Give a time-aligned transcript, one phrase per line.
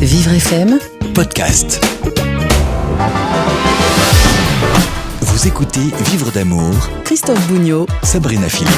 [0.00, 0.78] Vivre FM,
[1.14, 1.84] podcast.
[5.20, 5.80] Vous écoutez
[6.10, 6.72] Vivre d'amour,
[7.04, 7.86] Christophe Bougnot.
[8.02, 8.70] Sabrina Philippe.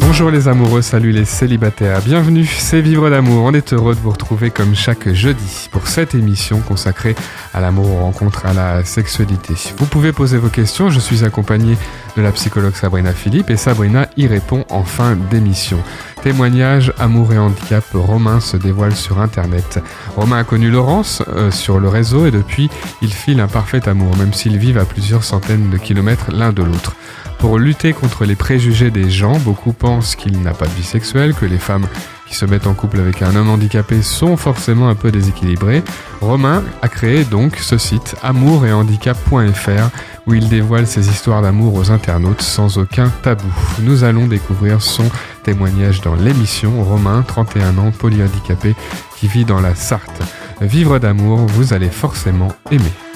[0.00, 3.44] Bonjour les amoureux, salut les célibataires, bienvenue, c'est Vivre d'amour.
[3.44, 7.14] On est heureux de vous retrouver comme chaque jeudi pour cette émission consacrée
[7.54, 9.54] à l'amour, aux rencontres, à la sexualité.
[9.78, 11.78] Vous pouvez poser vos questions, je suis accompagné
[12.18, 15.78] de la psychologue Sabrina Philippe et Sabrina y répond en fin d'émission.
[16.22, 19.78] Témoignage, amour et handicap, Romain se dévoile sur Internet.
[20.16, 22.70] Romain a connu Laurence euh, sur le réseau et depuis,
[23.02, 26.64] il file un parfait amour, même s'ils vivent à plusieurs centaines de kilomètres l'un de
[26.64, 26.96] l'autre.
[27.38, 31.34] Pour lutter contre les préjugés des gens, beaucoup pensent qu'il n'a pas de vie sexuelle,
[31.34, 31.86] que les femmes
[32.28, 35.82] qui se mettent en couple avec un homme handicapé sont forcément un peu déséquilibrés.
[36.20, 39.90] Romain a créé donc ce site amour et handicap.fr
[40.26, 43.52] où il dévoile ses histoires d'amour aux internautes sans aucun tabou.
[43.80, 45.08] Nous allons découvrir son
[45.42, 48.74] témoignage dans l'émission Romain, 31 ans, polyhandicapé,
[49.16, 50.22] qui vit dans la Sarthe.
[50.60, 53.07] Vivre d'amour, vous allez forcément aimer.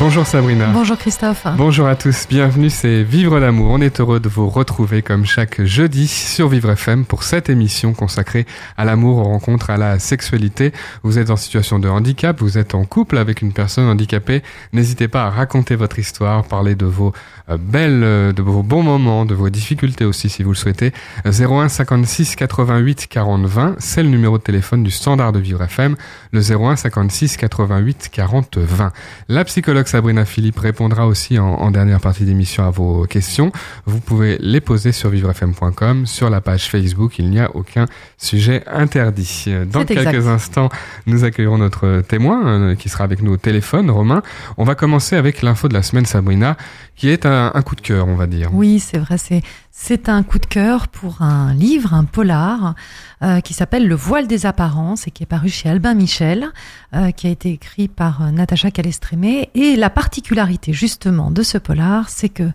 [0.00, 0.68] Bonjour Sabrina.
[0.72, 1.44] Bonjour Christophe.
[1.56, 3.72] Bonjour à tous, bienvenue, c'est Vivre l'amour.
[3.72, 7.92] On est heureux de vous retrouver comme chaque jeudi sur Vivre FM pour cette émission
[7.94, 10.72] consacrée à l'amour, aux rencontres, à la sexualité.
[11.02, 14.44] Vous êtes en situation de handicap, vous êtes en couple avec une personne handicapée.
[14.72, 17.12] N'hésitez pas à raconter votre histoire, parler de vos
[17.56, 20.92] belles, euh, de vos bons moments, de vos difficultés aussi si vous le souhaitez.
[21.24, 25.96] 01 56 88 40 20, c'est le numéro de téléphone du standard de Vivre FM,
[26.32, 28.92] le 01 56 88 40 20.
[29.28, 33.52] La psychologue Sabrina Philippe répondra aussi en, dernière partie d'émission à vos questions.
[33.86, 37.18] Vous pouvez les poser sur vivrefm.com, sur la page Facebook.
[37.18, 39.46] Il n'y a aucun sujet interdit.
[39.70, 40.68] Dans quelques instants,
[41.06, 44.22] nous accueillerons notre témoin euh, qui sera avec nous au téléphone, Romain.
[44.56, 46.56] On va commencer avec l'info de la semaine, Sabrina,
[46.96, 48.50] qui est un, un coup de cœur, on va dire.
[48.52, 49.18] Oui, c'est vrai.
[49.18, 49.42] C'est
[49.80, 52.74] c'est un coup de cœur pour un livre, un polar,
[53.22, 56.48] euh, qui s'appelle Le voile des apparences et qui est paru chez Albin Michel,
[56.94, 59.50] euh, qui a été écrit par euh, Natacha Calestrémé.
[59.54, 62.50] Et la particularité justement de ce polar, c'est que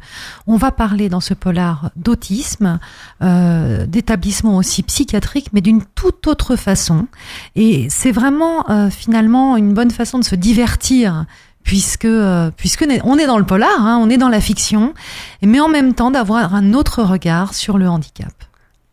[0.47, 2.77] on va parler dans ce polar d'autisme,
[3.21, 7.07] d'établissement aussi psychiatrique, mais d'une toute autre façon.
[7.55, 11.25] Et c'est vraiment finalement une bonne façon de se divertir
[11.63, 14.93] puisque euh, puisque on est dans le polar, hein, on est dans la fiction,
[15.41, 18.33] mais en même temps d'avoir un autre regard sur le handicap.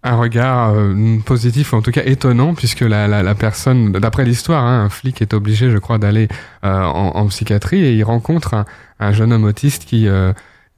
[0.03, 4.65] Un regard euh, positif, en tout cas étonnant, puisque la, la, la personne, d'après l'histoire,
[4.65, 6.29] hein, un flic est obligé, je crois, d'aller
[6.65, 8.65] euh, en, en, psychiatrie et il rencontre un,
[8.99, 10.09] un jeune homme autiste qui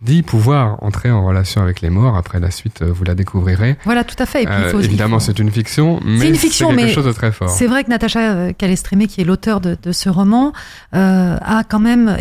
[0.03, 2.17] dit pouvoir entrer en relation avec les morts.
[2.17, 3.77] Après la suite, euh, vous la découvrirez.
[3.85, 4.43] Voilà, tout à fait.
[4.43, 7.07] Et puis, il faut, euh, évidemment, c'est une fiction, mais une fiction, quelque mais chose
[7.07, 7.49] de très fort.
[7.49, 10.53] C'est vrai que Natacha Calestrémé, qui est l'auteur de, de, ce roman,
[10.95, 12.17] euh, a quand même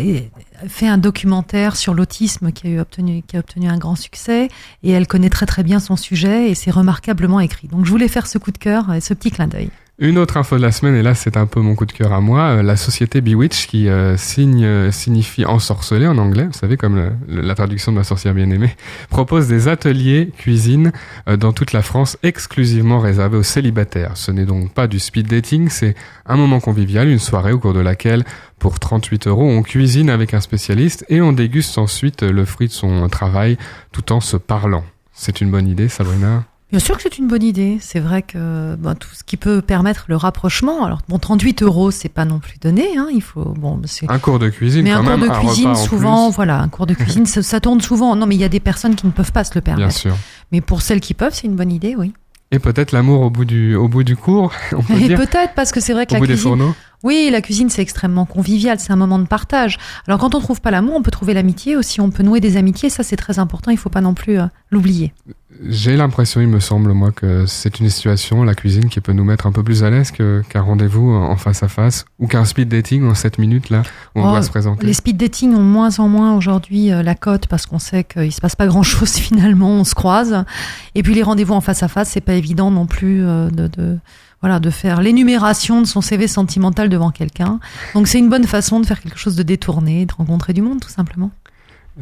[0.68, 4.50] fait un documentaire sur l'autisme qui a eu obtenu qui a obtenu un grand succès
[4.84, 7.68] et elle connaît très très bien son sujet et c'est remarquablement écrit.
[7.68, 9.72] Donc je voulais faire ce coup de cœur et ce petit clin d'œil.
[10.04, 12.12] Une autre info de la semaine, et là c'est un peu mon coup de cœur
[12.12, 16.58] à moi, euh, la société Bewitch qui euh, signe, euh, signifie ensorcelé en anglais, vous
[16.58, 18.76] savez comme la traduction de la sorcière bien-aimée,
[19.12, 20.92] propose des ateliers cuisine
[21.28, 24.18] dans toute la France exclusivement réservés aux célibataires.
[24.18, 25.94] Ce n'est donc pas du speed dating, c'est
[26.26, 28.24] un moment convivial, une soirée au cours de laquelle
[28.58, 32.74] pour 38 euros on cuisine avec un spécialiste et on déguste ensuite le fruit de
[32.74, 33.56] son travail
[33.92, 34.84] tout en se parlant.
[35.14, 36.46] C'est une bonne idée, Sabrina?
[36.72, 37.78] Bien sûr que c'est une bonne idée.
[37.82, 40.86] C'est vrai que bon, tout ce qui peut permettre le rapprochement.
[40.86, 42.98] Alors bon, 38 euros, c'est pas non plus donné.
[42.98, 43.08] Hein.
[43.14, 44.84] Il faut bon, c'est un cours de cuisine.
[44.84, 47.60] Mais quand un même, cours de cuisine, souvent, voilà, un cours de cuisine, ça, ça,
[47.60, 48.16] tourne souvent.
[48.16, 49.88] Non, mais il y a des personnes qui ne peuvent pas se le permettre.
[49.88, 50.16] Bien sûr.
[50.52, 52.14] Mais pour celles qui peuvent, c'est une bonne idée, oui.
[52.54, 54.52] Et peut-être l'amour au bout du au bout du cours.
[54.74, 56.50] On peut Et peut-être parce que c'est vrai que au la bout des cuisine.
[56.50, 56.76] fourneaux.
[57.04, 59.80] Oui, la cuisine c'est extrêmement convivial, c'est un moment de partage.
[60.06, 62.58] Alors quand on trouve pas l'amour, on peut trouver l'amitié aussi, on peut nouer des
[62.58, 65.14] amitiés, ça c'est très important, il faut pas non plus euh, l'oublier.
[65.64, 69.24] J'ai l'impression, il me semble moi, que c'est une situation, la cuisine, qui peut nous
[69.24, 72.46] mettre un peu plus à l'aise que- qu'un rendez-vous en face à face ou qu'un
[72.46, 73.84] speed dating en 7 minutes là
[74.16, 74.86] où on Oh, doit se présenter.
[74.88, 78.32] Les speed dating ont moins en moins aujourd'hui euh, la cote parce qu'on sait qu'il
[78.32, 80.44] se passe pas grand chose finalement, on se croise.
[80.96, 83.68] Et puis les rendez-vous en face à face, c'est pas évident non plus euh, de,
[83.68, 84.00] de
[84.42, 87.60] voilà de faire l'énumération de son CV sentimental devant quelqu'un.
[87.94, 90.80] Donc c'est une bonne façon de faire quelque chose de détourné, de rencontrer du monde
[90.80, 91.30] tout simplement.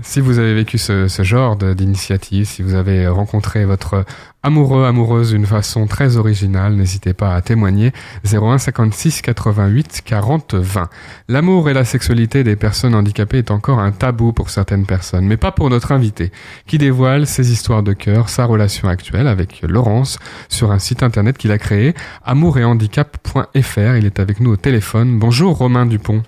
[0.03, 4.06] Si vous avez vécu ce, ce genre de- d'initiative, si vous avez rencontré votre
[4.44, 7.91] amoureux, amoureuse d'une façon très originale, n'hésitez pas à témoigner.
[8.24, 10.89] 01 56 88 40 20.
[11.27, 15.38] L'amour et la sexualité des personnes handicapées est encore un tabou pour certaines personnes, mais
[15.38, 16.31] pas pour notre invité,
[16.68, 20.19] qui dévoile ses histoires de cœur, sa relation actuelle avec Laurence,
[20.50, 21.95] sur un site internet qu'il a créé,
[22.25, 23.95] amourethandicap.fr.
[23.97, 25.18] Il est avec nous au téléphone.
[25.18, 26.21] Bonjour Romain Dupont.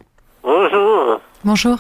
[0.44, 1.22] Bonjour.
[1.46, 1.78] Bonjour.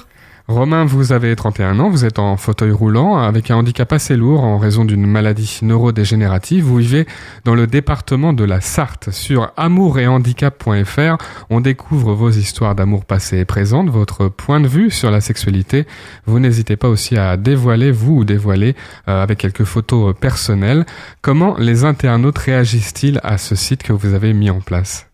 [0.48, 4.44] Romain, vous avez 31 ans, vous êtes en fauteuil roulant avec un handicap assez lourd
[4.44, 6.64] en raison d'une maladie neurodégénérative.
[6.64, 7.06] Vous vivez
[7.46, 9.12] dans le département de la Sarthe.
[9.12, 11.18] Sur amourethandicap.fr,
[11.50, 15.86] on découvre vos histoires d'amour passé et présentes, votre point de vue sur la sexualité.
[16.26, 18.76] Vous n'hésitez pas aussi à dévoiler, vous ou dévoiler,
[19.08, 20.86] euh, avec quelques photos personnelles,
[21.22, 25.08] comment les internautes réagissent-ils à ce site que vous avez mis en place?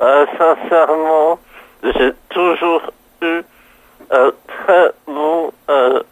[0.00, 1.38] Euh, sincèrement,
[1.82, 2.82] j'ai toujours
[3.22, 3.40] eu
[4.10, 4.30] un
[4.68, 6.02] très bon euh,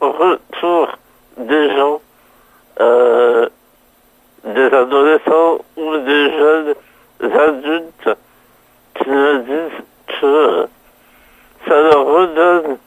[0.00, 0.88] retour
[1.36, 2.00] des gens,
[2.80, 3.46] euh,
[4.42, 6.74] des adolescents ou des jeunes
[7.20, 8.18] adultes
[8.94, 9.84] qui me disent
[10.20, 10.66] que
[11.68, 12.78] ça leur redonne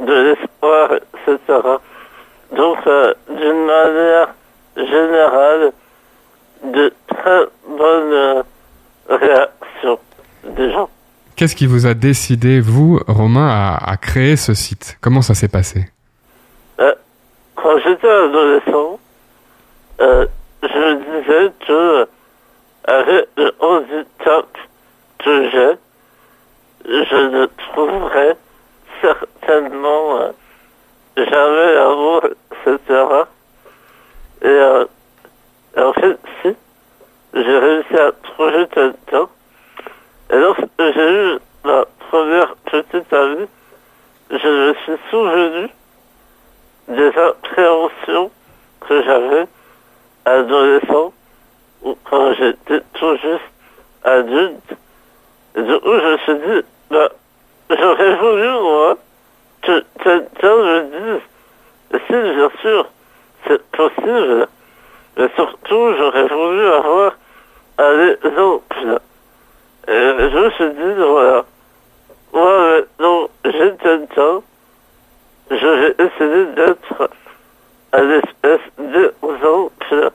[0.00, 1.60] de l'espoir, etc.
[2.50, 4.34] Donc, euh, d'une manière
[4.76, 5.72] générale,
[6.64, 8.44] de très bonnes
[9.08, 9.98] réactions
[10.42, 10.88] des gens.
[11.42, 14.96] Qu'est-ce qui vous a décidé, vous, Romain, à, créer ce site?
[15.00, 15.86] Comment ça s'est passé?
[16.78, 19.00] Quand j'étais adolescent,
[20.00, 20.26] euh,
[20.62, 22.06] je disais que
[22.84, 24.56] avec le handicap
[25.18, 25.72] que j'ai,
[26.84, 28.36] je ne trouverais
[29.00, 30.30] certainement euh,
[31.16, 32.20] jamais l'amour,
[32.52, 32.78] etc.
[34.42, 34.84] Et, euh,
[35.76, 36.54] et en fait, si,
[37.34, 39.26] j'ai réussi à trouver quelqu'un.
[40.32, 43.46] Et lorsque j'ai eu ma première petite amie,
[44.30, 45.68] je me suis souvenu
[46.88, 48.30] des appréhensions
[48.80, 49.46] que j'avais
[50.24, 51.12] adolescent
[51.82, 53.52] ou quand j'étais tout juste
[54.04, 54.74] adulte.
[55.54, 57.10] Et du coup, je me suis dit, bah,
[57.68, 58.96] j'aurais voulu, moi,
[59.60, 61.18] que quelqu'un me
[61.92, 62.88] dise, si, bien sûr,
[63.46, 64.48] c'est possible,
[65.18, 67.12] mais surtout, j'aurais voulu avoir
[67.76, 69.00] un exemple.
[69.88, 71.44] Et je me suis dit, voilà,
[72.32, 74.42] moi, maintenant, j'ai quelqu'un,
[75.50, 77.10] je vais essayer d'être
[77.92, 80.10] un espèce d'exemple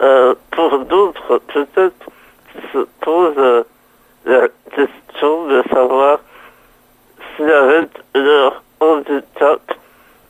[0.00, 2.06] euh, pour d'autres, peut-être,
[2.52, 3.64] qui se posent euh,
[4.24, 6.20] la question de savoir
[7.36, 9.60] si avec leur handicap,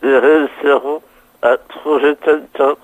[0.02, 1.02] ils réussiront
[1.43, 2.75] à trouver quelqu'un.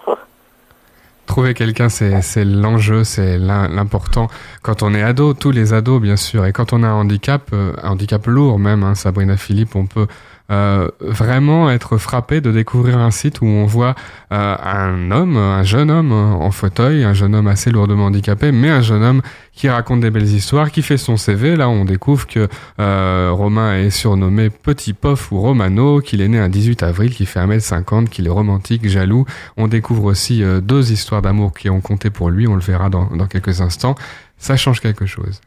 [1.31, 4.27] Trouver quelqu'un, c'est, l'enjeu, c'est l'im- l'important.
[4.63, 7.43] Quand on est ado, tous les ados, bien sûr, et quand on a un handicap,
[7.53, 10.09] euh, un handicap lourd même, hein, Sabrina Philippe, on peut
[10.51, 13.95] euh, vraiment être frappé de découvrir un site où on voit
[14.33, 18.69] euh, un homme, un jeune homme en fauteuil, un jeune homme assez lourdement handicapé, mais
[18.69, 21.55] un jeune homme qui raconte des belles histoires, qui fait son CV.
[21.55, 22.49] Là, on découvre que
[22.81, 27.27] euh, Romain est surnommé Petit Pof ou Romano, qu'il est né un 18 avril, qu'il
[27.27, 29.27] fait 1m50, qu'il est romantique, jaloux.
[29.57, 32.89] On découvre aussi euh, deux histoires d'amour qui ont compté pour lui, on le verra
[32.89, 33.95] dans, dans quelques instants.
[34.39, 35.41] Ça change quelque chose.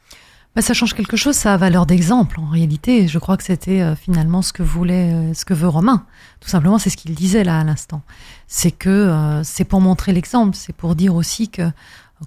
[0.56, 3.08] Bah, ça change quelque chose, ça a valeur d'exemple en réalité.
[3.08, 6.06] Je crois que c'était euh, finalement ce que voulait, euh, ce que veut Romain.
[6.42, 8.04] Tout simplement, c'est ce qu'il disait là à l'instant.
[8.48, 11.72] C'est que euh, c'est pour montrer l'exemple, c'est pour dire aussi que,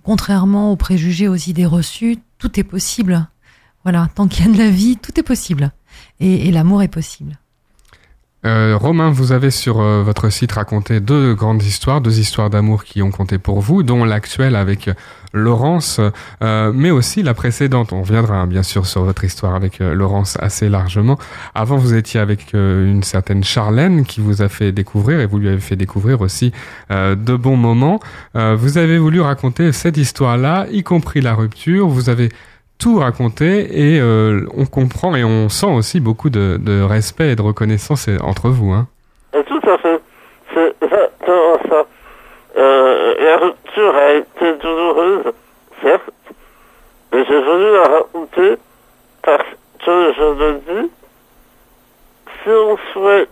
[0.02, 3.28] contrairement aux préjugés, aux idées reçues, tout est possible.
[3.84, 5.70] Voilà, tant qu'il y a de la vie, tout est possible.
[6.18, 7.38] Et, et l'amour est possible.
[8.46, 12.84] Euh, Romain, vous avez sur euh, votre site raconté deux grandes histoires, deux histoires d'amour
[12.84, 14.94] qui ont compté pour vous, dont l'actuelle avec euh,
[15.32, 16.00] Laurence,
[16.40, 17.92] mais aussi la précédente.
[17.92, 21.18] On reviendra hein, bien sûr sur votre histoire avec Laurence assez largement.
[21.54, 25.48] Avant, vous étiez avec une certaine Charlène qui vous a fait découvrir et vous lui
[25.48, 26.52] avez fait découvrir aussi
[26.88, 28.00] de bons moments.
[28.34, 31.86] Vous avez voulu raconter cette histoire-là, y compris la rupture.
[31.86, 32.30] Vous avez
[32.78, 37.42] tout raconté et euh, on comprend et on sent aussi beaucoup de, respect et de
[37.42, 38.72] reconnaissance euh, entre vous.
[38.72, 38.86] Hein.
[39.32, 40.00] Tout à fait.
[40.54, 41.08] C'est ça.
[42.58, 45.32] Euh, la rupture a été douloureuse,
[45.82, 46.10] certes,
[47.12, 48.56] mais j'ai voulu la raconter
[49.22, 49.48] parce
[49.84, 50.90] que je me dis,
[52.42, 53.28] si on souhaite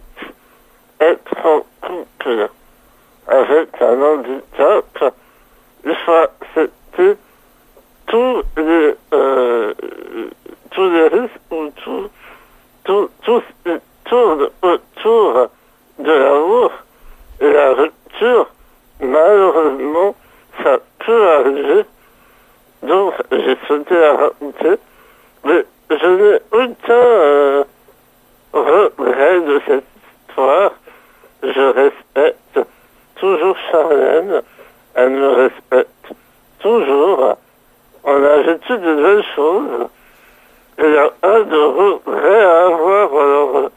[1.01, 2.49] être en couple
[3.29, 5.15] avec un handicap,
[5.87, 7.17] il faut accepter
[8.15, 9.75] tous les, euh,
[10.71, 12.09] tous les risques ou tout,
[12.85, 13.43] tout, tout
[14.05, 15.49] tourne autour
[15.99, 16.71] de l'amour
[17.41, 18.47] et la rupture,
[19.01, 20.15] malheureusement,
[20.63, 21.85] ça peut arriver.
[22.85, 24.77] Donc, j'ai souhaité la raconter,
[25.43, 27.65] mais je n'ai aucun euh,
[28.53, 29.85] regret de cette
[30.29, 30.71] histoire.
[31.43, 32.61] Je respecte
[33.17, 34.43] toujours Charlène,
[34.95, 36.15] elle me respecte
[36.61, 37.39] toujours.
[38.07, 39.89] On a vécu de belles choses.
[40.79, 43.71] Il n'y a pas de regret à avoir, alors,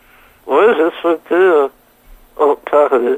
[0.48, 1.68] ouais, j'ai souhaité euh,
[2.38, 3.18] en parler.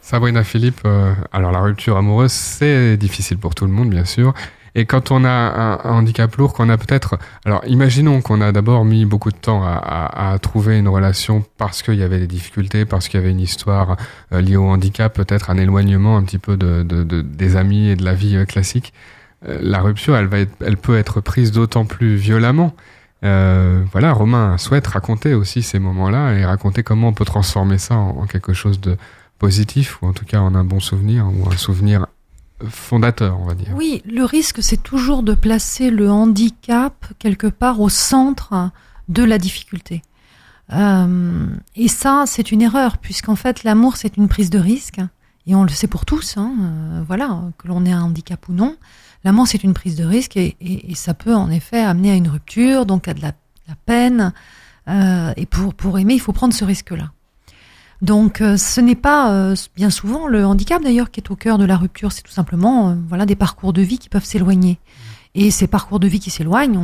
[0.00, 4.34] Sabrina Philippe, euh, alors la rupture amoureuse, c'est difficile pour tout le monde, bien sûr.
[4.74, 8.50] Et quand on a un, un handicap lourd, qu'on a peut-être, alors imaginons qu'on a
[8.50, 12.84] d'abord mis beaucoup de temps à, trouver une relation parce qu'il y avait des difficultés,
[12.84, 13.96] parce qu'il y avait une histoire
[14.32, 17.88] euh, liée au handicap, peut-être un éloignement un petit peu de, de, de, des amis
[17.88, 18.92] et de la vie classique.
[19.46, 22.74] Euh, la rupture, elle va être, elle peut être prise d'autant plus violemment.
[23.24, 27.96] Euh, voilà, Romain souhaite raconter aussi ces moments-là et raconter comment on peut transformer ça
[27.96, 28.96] en, quelque chose de
[29.38, 32.06] positif ou en tout cas en un bon souvenir ou un souvenir
[32.68, 33.68] fondateur, on va dire.
[33.74, 38.70] Oui, le risque, c'est toujours de placer le handicap quelque part au centre
[39.08, 40.02] de la difficulté.
[40.72, 41.46] Euh,
[41.76, 45.00] et ça, c'est une erreur, puisqu'en fait, l'amour, c'est une prise de risque,
[45.46, 46.52] et on le sait pour tous, hein,
[47.06, 48.76] voilà, que l'on ait un handicap ou non.
[49.24, 52.14] L'amour, c'est une prise de risque, et, et, et, ça peut en effet amener à
[52.14, 53.32] une rupture, donc à de la,
[53.68, 54.32] la peine.
[54.88, 57.10] Euh, et pour, pour aimer, il faut prendre ce risque-là.
[58.02, 61.56] Donc euh, ce n'est pas euh, bien souvent le handicap d'ailleurs qui est au cœur
[61.56, 64.78] de la rupture, c'est tout simplement voilà des parcours de vie qui peuvent s'éloigner.
[65.34, 66.78] Et ces parcours de vie qui s'éloignent,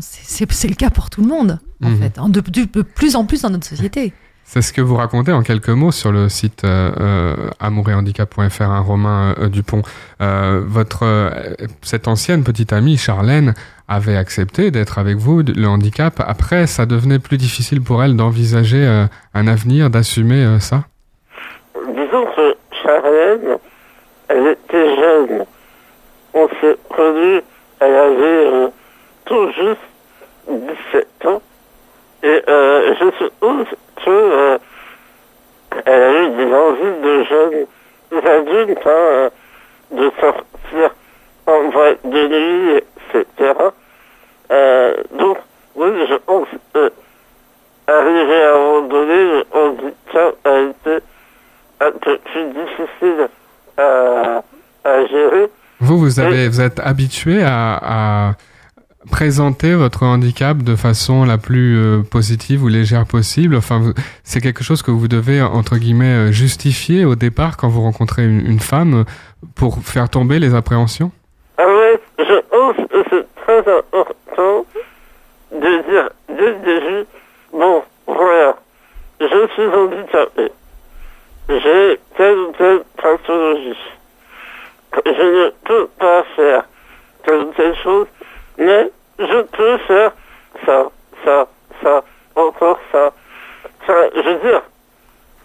[0.00, 1.98] c'est le cas pour tout le monde en mmh.
[1.98, 4.14] fait, de, de, de, plus en plus dans notre société.
[4.54, 9.34] C'est ce que vous racontez en quelques mots sur le site euh, amourethandicap.fr, un Romain
[9.38, 9.80] euh, Dupont.
[10.20, 11.32] Euh, votre
[11.80, 13.54] cette ancienne petite amie Charlène
[13.88, 16.22] avait accepté d'être avec vous le handicap.
[16.26, 20.82] Après, ça devenait plus difficile pour elle d'envisager euh, un avenir, d'assumer euh, ça?
[21.74, 23.56] Disons que Charlène,
[24.28, 25.46] elle était jeune.
[26.34, 27.40] On s'est connus,
[27.80, 28.68] elle avait euh,
[29.24, 31.40] tout juste 17 ans.
[32.22, 33.66] Et euh, je suppose
[34.04, 34.58] que
[35.86, 37.66] elle a eu des envies de jeunes
[38.12, 39.30] adultes, hein,
[39.90, 40.90] de sortir
[41.46, 42.82] en voie de nuit,
[43.14, 43.52] etc.
[44.50, 45.38] Euh, donc,
[45.74, 46.90] oui, je pense euh,
[47.86, 51.04] arriver à un moment donné, le handicap a été
[51.80, 53.28] un peu plus difficile
[53.78, 54.42] à,
[54.84, 55.50] à gérer.
[55.80, 58.32] Vous, vous, avez, vous êtes habitué à, à,
[59.10, 63.56] présenter votre handicap de façon la plus euh, positive ou légère possible.
[63.56, 63.92] Enfin,
[64.22, 68.46] c'est quelque chose que vous devez, entre guillemets, justifier au départ quand vous rencontrez une,
[68.46, 69.04] une femme
[69.56, 71.10] pour faire tomber les appréhensions?
[71.58, 71.64] Ah
[75.52, 77.06] de dire dès le début,
[77.52, 78.56] bon, voilà,
[79.20, 80.52] je suis handicapé.
[81.48, 83.76] J'ai telle ou telle pathologie.
[85.04, 86.64] Je ne peux pas faire
[87.24, 88.06] telle ou telle chose,
[88.58, 90.12] mais je peux faire
[90.64, 90.90] ça,
[91.24, 91.48] ça,
[91.82, 92.04] ça,
[92.34, 93.12] encore ça.
[93.86, 94.62] ça je veux dire,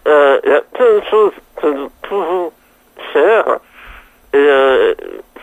[0.06, 2.52] il euh, y a plein de choses que nous pouvons
[3.12, 3.58] faire.
[4.32, 4.94] Et euh,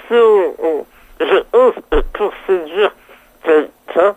[0.07, 0.85] si on, on,
[1.19, 1.73] je ose
[2.13, 2.91] pour séduire
[3.43, 4.15] quelqu'un,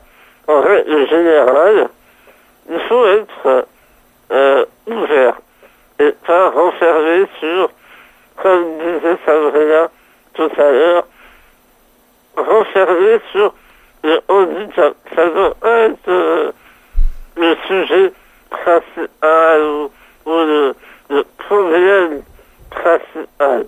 [0.49, 1.89] en règle générale,
[2.71, 3.67] il faut être
[4.33, 5.35] euh, ouvert
[6.01, 7.71] et pas renfermé sur,
[8.43, 9.89] comme disait Sabrina
[10.35, 11.07] tout à l'heure,
[12.37, 13.55] renfermé sur
[14.05, 14.95] le handicap.
[15.15, 16.53] Ça doit être euh,
[17.37, 18.13] le sujet
[18.51, 19.91] principal ou,
[20.25, 20.75] ou le,
[21.11, 22.23] le, problème
[22.71, 23.67] principal.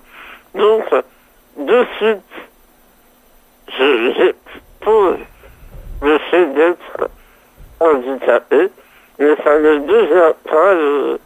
[0.55, 0.85] Donc,
[1.57, 2.21] de suite,
[3.77, 5.19] j'expose
[6.01, 7.09] le fait d'être
[7.79, 8.69] handicapé,
[9.19, 11.19] mais ça ne devient pas le,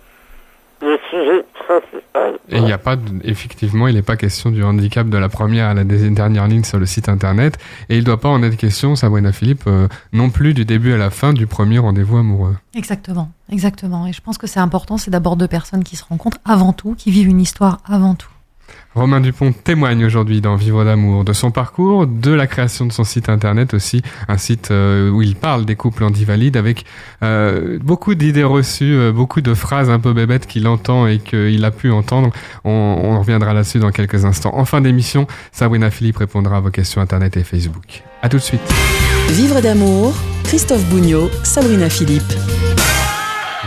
[0.82, 2.38] le sujet principal.
[3.24, 6.80] Effectivement, il n'est pas question du handicap de la première à la dernière ligne sur
[6.80, 7.58] le site internet,
[7.90, 10.94] et il ne doit pas en être question, Sabrina Philippe, euh, non plus du début
[10.94, 12.56] à la fin du premier rendez-vous amoureux.
[12.74, 14.08] Exactement, exactement.
[14.08, 16.96] Et je pense que c'est important, c'est d'abord deux personnes qui se rencontrent avant tout,
[16.96, 18.30] qui vivent une histoire avant tout.
[18.96, 23.04] Romain Dupont témoigne aujourd'hui dans Vivre d'amour de son parcours, de la création de son
[23.04, 26.86] site internet aussi, un site euh, où il parle des couples handivalides avec
[27.22, 31.66] euh, beaucoup d'idées reçues, euh, beaucoup de phrases un peu bébêtes qu'il entend et qu'il
[31.66, 32.32] a pu entendre.
[32.64, 34.56] On, on reviendra là-dessus dans quelques instants.
[34.56, 38.02] En fin d'émission, Sabrina Philippe répondra à vos questions internet et Facebook.
[38.22, 38.62] À tout de suite.
[39.32, 40.14] Vivre d'amour,
[40.46, 42.34] Christophe Bougnot, Sabrina Philippe.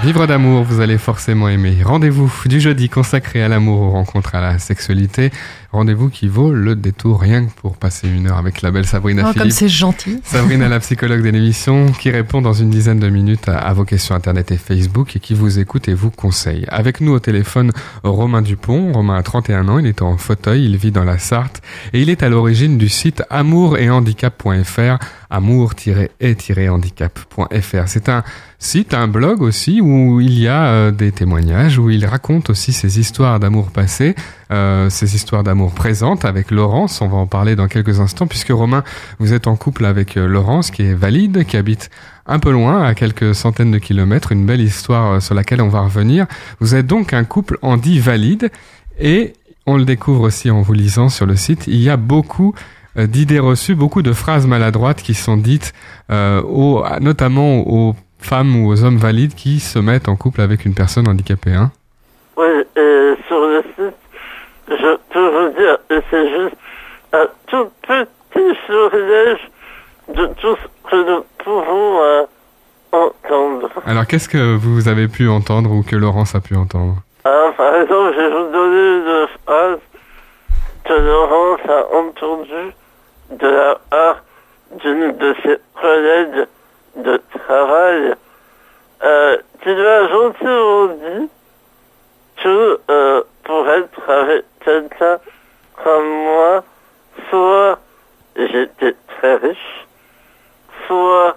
[0.02, 1.78] Vivre d'amour, vous allez forcément aimer.
[1.84, 5.32] Rendez-vous du jeudi consacré à l'amour, aux rencontres, à la sexualité.
[5.72, 9.22] Rendez-vous qui vaut le détour rien que pour passer une heure avec la belle Sabrina
[9.22, 9.42] oh, Philippe.
[9.42, 10.20] Comme c'est gentil.
[10.22, 13.84] Sabrina, la psychologue de l'émission, qui répond dans une dizaine de minutes à, à, vos
[13.84, 16.64] questions internet et Facebook et qui vous écoute et vous conseille.
[16.68, 17.72] Avec nous au téléphone,
[18.04, 18.92] Romain Dupont.
[18.92, 21.60] Romain a 31 ans, il est en fauteuil, il vit dans la Sarthe
[21.92, 24.98] et il est à l'origine du site amour-et-handicap.fr
[25.30, 27.82] amour-et-handicap.fr.
[27.86, 28.24] C'est un
[28.58, 32.72] site, un blog aussi où il y a euh, des témoignages, où il raconte aussi
[32.72, 34.14] ses histoires d'amour passé,
[34.50, 37.02] euh, ses histoires d'amour présentes avec Laurence.
[37.02, 38.84] On va en parler dans quelques instants puisque Romain,
[39.18, 41.90] vous êtes en couple avec euh, Laurence qui est valide, qui habite
[42.28, 44.32] un peu loin, à quelques centaines de kilomètres.
[44.32, 46.26] Une belle histoire euh, sur laquelle on va revenir.
[46.60, 48.50] Vous êtes donc un couple handi valide
[49.00, 49.32] et
[49.66, 51.66] on le découvre aussi en vous lisant sur le site.
[51.66, 52.54] Il y a beaucoup
[53.06, 55.72] d'idées reçues, beaucoup de phrases maladroites qui sont dites,
[56.10, 60.64] euh, aux, notamment aux femmes ou aux hommes valides qui se mettent en couple avec
[60.64, 61.54] une personne handicapée.
[61.54, 61.70] Hein.
[62.36, 63.94] Oui, et sur le site,
[64.68, 66.56] je peux vous dire, et c'est juste
[67.12, 69.50] un tout petit florilège
[70.14, 72.22] de tout ce que nous pouvons euh,
[72.92, 73.68] entendre.
[73.86, 76.96] Alors qu'est-ce que vous avez pu entendre ou que Laurence a pu entendre?
[77.24, 79.78] Alors, par exemple, je vais vous donner une phrase
[80.84, 82.72] que Laurence a entendue
[83.30, 84.22] de la part
[84.82, 86.46] d'une de ses collègues
[86.96, 88.14] de travail.
[89.02, 91.28] Euh, qui lui a gentiment dit
[92.42, 95.18] que euh, pour être avec quelqu'un
[95.84, 96.64] comme moi,
[97.30, 97.78] soit
[98.36, 99.86] j'étais très riche,
[100.86, 101.36] soit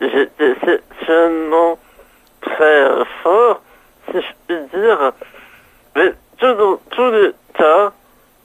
[0.00, 1.78] j'étais sexuellement
[2.40, 3.62] très fort,
[4.10, 5.12] si je puis dire,
[5.94, 7.92] mais tout dans tous les cas,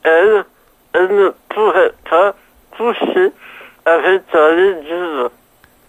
[0.03, 0.45] elle,
[0.93, 2.35] elle ne pourrait pas
[2.77, 3.31] coucher
[3.85, 5.29] avec un légume.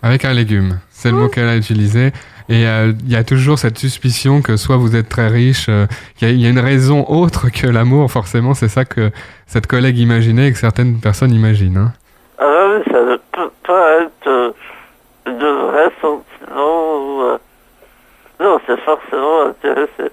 [0.02, 2.12] Avec un légume, c'est le mot qu'elle a utilisé.
[2.48, 5.86] Et euh, il y a toujours cette suspicion que soit vous êtes très riche, euh,
[6.22, 9.10] y, il y a une raison autre que l'amour, forcément, c'est ça que
[9.46, 11.76] cette collègue imaginait et que certaines personnes imaginent.
[11.76, 11.92] hein.
[12.38, 14.50] Ah oui, ça ne peut pas être euh,
[15.26, 17.22] de vrais sentiments ou...
[17.22, 17.38] euh,
[18.40, 20.10] Non, c'est forcément intéressé.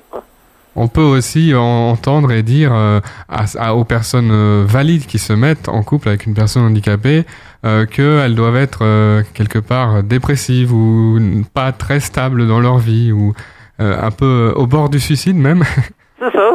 [0.76, 5.20] On peut aussi en- entendre et dire euh, à- à- aux personnes euh, valides qui
[5.20, 7.26] se mettent en couple avec une personne handicapée
[7.66, 11.20] euh, qu'elles doivent être euh, quelque part dépressives ou
[11.54, 13.34] pas très stables dans leur vie ou
[13.80, 15.64] euh, un peu au bord du suicide même.
[16.20, 16.50] C'est ça,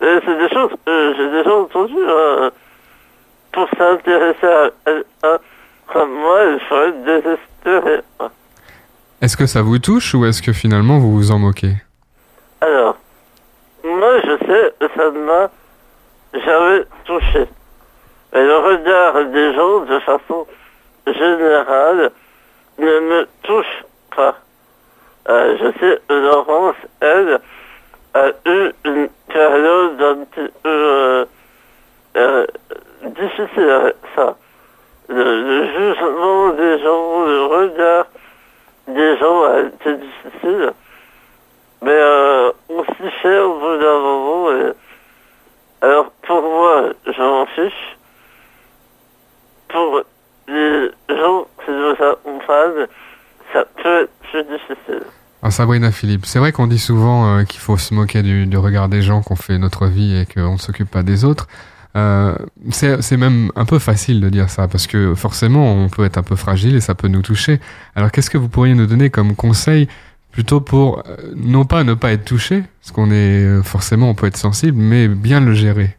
[0.00, 1.94] c'est des choses que j'ai déjà entendues.
[2.08, 2.50] hein.
[3.52, 5.38] Pour s'intéresser à quelqu'un
[5.92, 6.38] comme moi,
[6.68, 8.00] faut être désespéré.
[9.22, 11.72] Est-ce que ça vous touche ou est-ce que finalement vous vous en moquez?
[12.60, 12.96] Alors,
[13.86, 15.50] moi je sais ça ne m'a
[16.34, 17.46] jamais touché.
[18.32, 20.46] Mais le regard des gens, de façon
[21.06, 22.10] générale,
[22.78, 24.36] ne me touche pas.
[25.28, 27.40] Euh, je sais Laurence, elle,
[28.14, 31.24] a eu une période un petit peu euh,
[32.16, 32.46] euh,
[33.04, 34.36] difficile ça.
[35.08, 38.06] Le, le jugement des gens, le regard
[38.88, 40.72] des gens a été difficile.
[41.82, 44.52] Mais euh, on s'y fait au bout d'un moment.
[44.52, 44.72] Et...
[45.82, 47.96] Alors pour moi, je m'en fiche.
[49.68, 50.02] Pour
[50.48, 52.86] les gens qui nous accompagnent,
[53.52, 55.06] ça peut être plus difficile.
[55.42, 58.88] Ah, Sabrina Philippe, c'est vrai qu'on dit souvent euh, qu'il faut se moquer du, regard
[58.88, 61.46] des gens, qu'on fait notre vie et qu'on ne s'occupe pas des autres.
[61.96, 62.34] Euh,
[62.70, 66.18] c'est c'est même un peu facile de dire ça parce que forcément on peut être
[66.18, 67.60] un peu fragile et ça peut nous toucher.
[67.94, 69.88] Alors qu'est-ce que vous pourriez nous donner comme conseil
[70.36, 74.14] plutôt pour euh, non pas ne pas être touché, parce qu'on est euh, forcément on
[74.14, 75.96] peut être sensible, mais bien le gérer.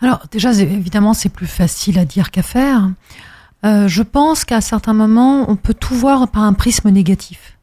[0.00, 2.90] Alors déjà, évidemment, c'est plus facile à dire qu'à faire.
[3.64, 7.56] Euh, je pense qu'à certains moments, on peut tout voir par un prisme négatif.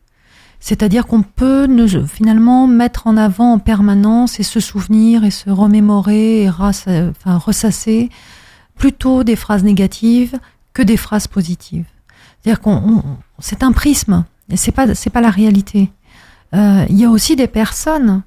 [0.61, 1.67] C'est-à-dire qu'on peut
[2.07, 8.09] finalement mettre en avant en permanence et se souvenir et se remémorer et ressasser
[8.77, 10.39] plutôt des phrases négatives
[10.73, 11.85] que des phrases positives.
[12.41, 13.03] C'est-à-dire qu'on on-
[13.39, 15.91] c'est un prisme c'est pas c'est pas la réalité.
[16.53, 18.21] Euh, Il y a aussi des personnes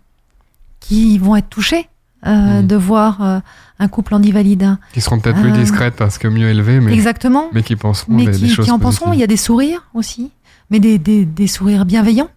[0.80, 1.88] qui vont être touchées
[2.26, 2.66] euh, Mhm.
[2.66, 3.38] de voir euh,
[3.78, 4.76] un couple handivalide.
[4.92, 7.46] Qui seront peut-être plus Euh, discrètes parce que mieux élevées, mais, Exactement.
[7.52, 9.12] mais qui penseront Mais des, qui, des choses qui en penseront.
[9.12, 10.32] Il y a des sourires aussi,
[10.70, 12.28] mais des, des, des sourires bienveillants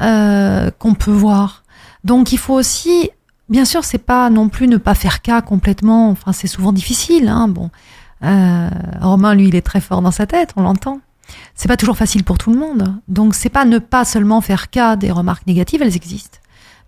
[0.00, 1.64] euh, qu'on peut voir.
[2.04, 3.10] Donc il faut aussi,
[3.48, 6.10] bien sûr, c'est pas non plus ne pas faire cas complètement.
[6.10, 7.26] Enfin, c'est souvent difficile.
[7.28, 7.70] Hein, bon,
[8.22, 8.68] euh,
[9.00, 11.00] Romain, lui, il est très fort dans sa tête, on l'entend.
[11.54, 12.94] C'est pas toujours facile pour tout le monde.
[13.08, 16.38] Donc c'est pas ne pas seulement faire cas des remarques négatives, elles existent,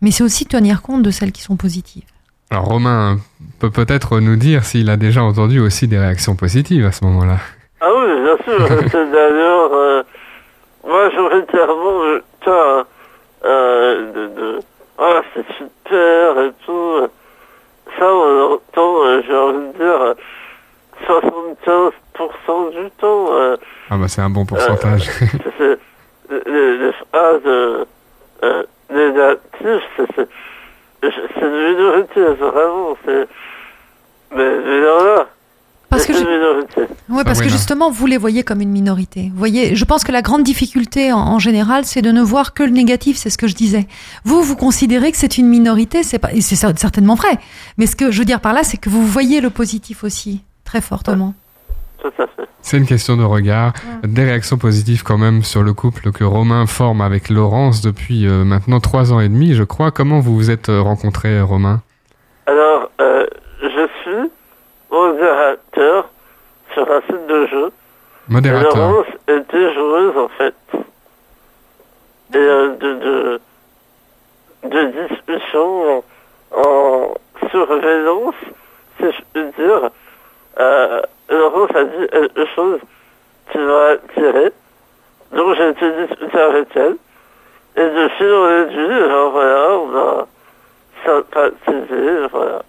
[0.00, 2.04] mais c'est aussi tenir compte de celles qui sont positives.
[2.50, 3.18] Alors Romain
[3.60, 7.38] peut peut-être nous dire s'il a déjà entendu aussi des réactions positives à ce moment-là.
[7.80, 8.68] Ah oui, bien sûr.
[8.90, 10.02] c'est d'ailleurs euh,
[10.86, 12.86] majoritairement le cas
[13.44, 14.60] euh, de, de
[14.98, 17.08] ah c'est super et tout.
[17.98, 20.14] Ça on entend, euh, j'ai envie de dire,
[21.06, 23.28] 75% du temps.
[23.90, 25.08] Ah bah c'est un bon pourcentage.
[25.58, 25.78] c'est
[26.30, 27.84] les, les phrases euh,
[28.90, 30.28] négatives, c'est c'est-
[31.00, 32.96] c'est une minorité, vraiment.
[33.04, 33.28] c'est
[34.36, 35.26] Mais mais là, là,
[35.88, 36.82] Parce que c'est je- une minorité.
[37.08, 37.56] Oui, parce que Sabrina.
[37.56, 39.30] justement, vous les voyez comme une minorité.
[39.32, 42.52] Vous voyez, je pense que la grande difficulté en, en général, c'est de ne voir
[42.52, 43.16] que le négatif.
[43.16, 43.86] C'est ce que je disais.
[44.24, 47.38] Vous, vous considérez que c'est une minorité, c'est pas, et c'est cer- certainement vrai.
[47.78, 50.42] Mais ce que je veux dire par là, c'est que vous voyez le positif aussi
[50.64, 51.32] très fortement.
[52.60, 53.72] C'est une question de regard.
[54.02, 58.44] Des réactions positives quand même sur le couple que Romain forme avec Laurence depuis euh,
[58.44, 59.90] maintenant trois ans et demi, je crois.
[59.90, 61.82] Comment vous vous êtes euh, rencontrés, Romain?
[62.46, 63.26] Alors, euh,
[63.62, 64.30] je suis
[64.90, 66.08] modérateur
[66.74, 67.66] sur un site de jeu.
[67.68, 68.76] Et Modérateur.
[68.76, 70.54] Laurence était joueuse en fait.
[72.34, 73.40] Et euh, de, de,
[74.68, 76.02] de discussion
[76.52, 77.14] en, en
[77.50, 78.34] surveillance,
[78.98, 79.90] si je puis dire.
[81.30, 82.80] Euh, Laurence a dit quelque chose
[83.52, 84.52] qui m'a attiré.
[85.34, 86.96] Donc j'ai été discuter avec elle.
[87.76, 90.26] Et de fil en aiguille, voilà, on a
[91.04, 92.62] sympathisé, voilà.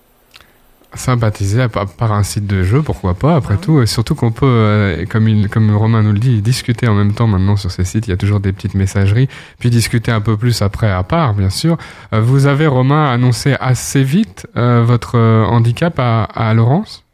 [1.97, 3.81] Par un site de jeu, pourquoi pas, après tout.
[3.81, 7.13] Et surtout qu'on peut, euh, comme, il, comme Romain nous le dit, discuter en même
[7.13, 8.07] temps maintenant sur ces sites.
[8.07, 9.29] Il y a toujours des petites messageries.
[9.59, 11.77] Puis discuter un peu plus après à part, bien sûr.
[12.13, 17.05] Euh, vous avez, Romain, annoncé assez vite euh, votre euh, handicap à, Laurence?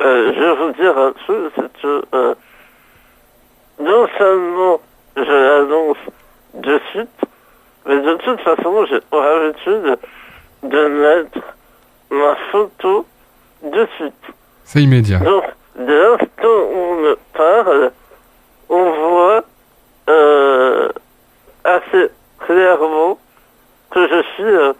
[0.00, 2.34] Euh, je vais vous dire un truc, c'est que euh,
[3.80, 4.80] non seulement
[5.16, 5.96] je l'annonce
[6.54, 7.08] de suite,
[7.86, 9.98] mais de toute façon, j'ai pour habitude
[10.62, 11.38] de mettre
[12.10, 13.06] ma photo
[13.62, 14.14] de suite.
[14.64, 15.18] C'est immédiat.
[15.18, 15.44] Donc,
[15.76, 17.92] dès l'instant où on me parle,
[18.68, 19.44] on voit
[20.08, 20.88] euh,
[21.64, 22.10] assez
[22.40, 23.18] clairement
[23.90, 24.72] que je suis euh,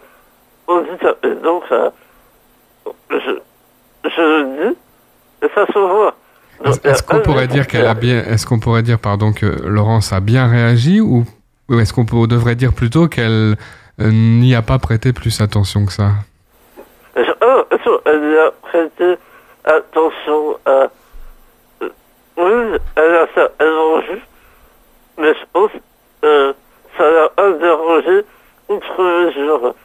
[0.67, 1.35] handicapé.
[1.35, 1.89] Donc, euh,
[3.09, 3.39] je,
[4.05, 4.80] je le dis, et
[5.53, 6.15] ça se voit.
[6.83, 10.13] Est-ce qu'on a pourrait dire qu'elle a bien, est-ce qu'on pourrait dire, pardon, que Laurence
[10.13, 11.25] a bien réagi ou,
[11.69, 13.55] ou est-ce qu'on devrait dire plutôt qu'elle
[13.99, 16.11] euh, n'y a pas prêté plus attention que ça?
[17.17, 17.63] Oh,
[18.05, 19.15] elle a prêté
[19.65, 20.69] attention à...
[21.81, 21.89] euh,
[22.37, 24.19] Oui, elle a certainement vu,
[25.17, 25.71] mais je pense
[26.23, 26.53] euh,
[26.97, 28.23] ça l'a interrogé
[28.69, 29.75] outre mesure.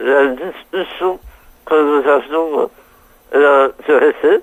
[0.00, 1.18] La discussion
[1.66, 2.70] que nous avions
[3.32, 4.42] l'a intéressée,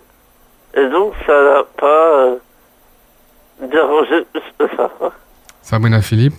[0.75, 2.35] et donc ça l'a pas euh,
[3.69, 4.89] dérangé plus que ça.
[5.61, 6.33] Sabrina Philippe,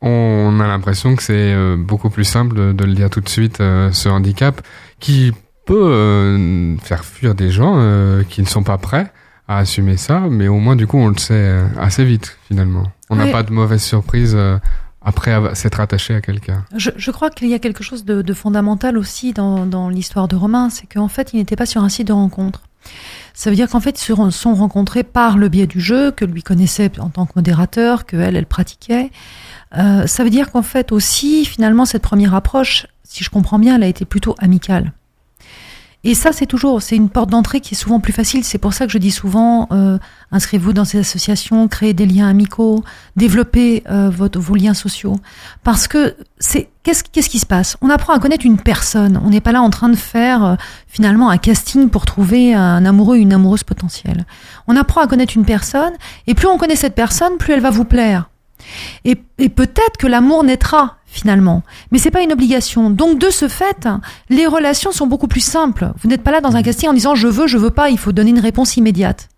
[0.00, 3.60] on a l'impression que c'est euh, beaucoup plus simple de, le dire tout de suite,
[3.60, 4.60] euh, ce handicap,
[5.00, 5.32] qui
[5.66, 7.74] peut faire fuir des gens
[8.30, 9.12] qui ne sont pas prêts
[9.48, 12.84] à assumer ça, mais au moins du coup on le sait assez vite finalement.
[13.10, 13.32] On n'a Oui.
[13.32, 14.34] pas de mauvaise surprise
[15.02, 16.64] après s'être attaché à quelqu'un.
[16.74, 20.26] Je, je crois qu'il y a quelque chose de, de fondamental aussi dans, dans l'histoire
[20.26, 22.62] de Romain, c'est qu'en fait, il n'était pas sur un site de rencontre.
[23.38, 26.24] Ça veut dire qu'en fait, ils se sont rencontrés par le biais du jeu, que
[26.24, 29.12] lui connaissait en tant que modérateur, que elle, elle pratiquait.
[29.76, 33.76] Euh, ça veut dire qu'en fait aussi, finalement, cette première approche, si je comprends bien,
[33.76, 34.92] elle a été plutôt amicale.
[36.04, 38.44] Et ça, c'est toujours, c'est une porte d'entrée qui est souvent plus facile.
[38.44, 39.98] C'est pour ça que je dis souvent, euh,
[40.30, 42.84] inscrivez-vous dans ces associations, créez des liens amicaux,
[43.16, 45.16] développez euh, votre, vos liens sociaux.
[45.64, 47.76] Parce que c'est qu'est-ce qu'est-ce qui se passe?
[47.80, 49.20] On apprend à connaître une personne.
[49.24, 50.54] On n'est pas là en train de faire euh,
[50.86, 54.24] finalement un casting pour trouver un amoureux, une amoureuse potentielle.
[54.68, 55.92] On apprend à connaître une personne,
[56.28, 58.30] et plus on connaît cette personne, plus elle va vous plaire.
[59.04, 62.90] Et, et peut-être que l'amour naîtra finalement, mais c'est pas une obligation.
[62.90, 63.88] Donc de ce fait,
[64.28, 65.92] les relations sont beaucoup plus simples.
[66.00, 67.90] Vous n'êtes pas là dans un casting en disant je veux, je veux pas.
[67.90, 69.28] Il faut donner une réponse immédiate.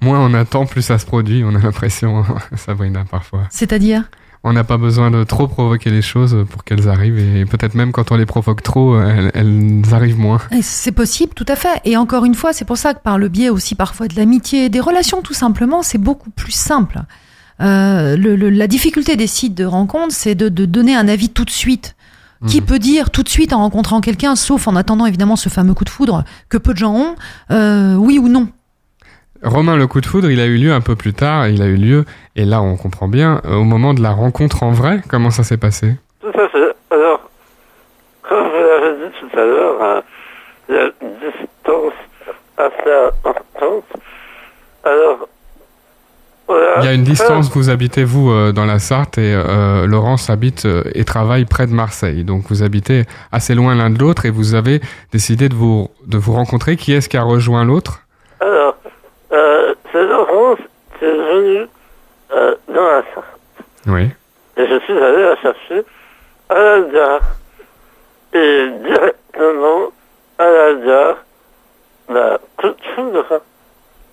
[0.00, 2.24] Moins on attend, plus ça se produit, on a l'impression,
[2.56, 3.44] Sabrina, parfois.
[3.50, 4.04] C'est-à-dire?
[4.44, 7.92] On n'a pas besoin de trop provoquer les choses pour qu'elles arrivent, et peut-être même
[7.92, 10.40] quand on les provoque trop, elles, elles arrivent moins.
[10.60, 11.80] C'est possible, tout à fait.
[11.84, 14.68] Et encore une fois, c'est pour ça que par le biais aussi parfois de l'amitié,
[14.68, 17.02] des relations tout simplement, c'est beaucoup plus simple.
[17.62, 21.28] Euh, le- le- la difficulté des sites de rencontres, c'est de, de donner un avis
[21.30, 21.94] tout de suite.
[22.48, 22.66] Qui Mhm.
[22.66, 25.84] peut dire tout de suite en rencontrant quelqu'un, sauf en attendant évidemment ce fameux coup
[25.84, 27.14] de foudre que peu de gens ont,
[27.52, 28.48] euh, oui ou non
[29.44, 31.66] Romain, le coup de foudre, il a eu lieu un peu plus tard, il a
[31.66, 35.02] eu lieu, et là on comprend bien, euh, au moment de la rencontre en vrai,
[35.08, 35.94] comment ça s'est passé?
[36.20, 36.74] Tout à fait.
[36.90, 37.20] Alors,
[38.28, 40.00] comme vous l'avez dit tout à l'heure, euh,
[40.68, 41.92] il y a une distance
[42.58, 42.92] assez
[43.24, 43.84] importante.
[44.84, 45.28] Alors.
[46.78, 50.30] Il y a une distance, vous habitez vous euh, dans la Sarthe et euh, Laurence
[50.30, 52.24] habite euh, et travaille près de Marseille.
[52.24, 54.80] Donc vous habitez assez loin l'un de l'autre et vous avez
[55.12, 56.76] décidé de vous, de vous rencontrer.
[56.76, 58.00] Qui est-ce qui a rejoint l'autre?
[58.40, 58.76] Alors,
[59.32, 60.58] euh, c'est Laurence
[60.98, 61.66] qui est venue
[62.34, 63.24] euh, dans la salle.
[63.86, 64.08] Oui.
[64.56, 65.84] Et je suis allé la chercher
[66.48, 67.20] à la gare.
[68.34, 69.92] Et directement
[70.38, 71.16] à la gare,
[72.08, 73.42] bah, coup de foudre.